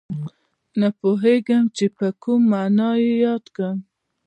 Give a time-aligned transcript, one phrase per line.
[0.79, 3.77] نه پوهېږم چې په کوم نامه یې یاد کړم